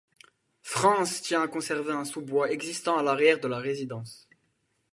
Franssen 0.63 1.21
tient 1.21 1.43
à 1.43 1.47
conserver 1.47 1.91
un 1.91 2.05
sous 2.05 2.23
bois 2.23 2.49
existant 2.49 2.97
à 2.97 3.03
l’arrière 3.03 3.39
de 3.39 3.47
la 3.47 3.59
résidence. 3.59 4.27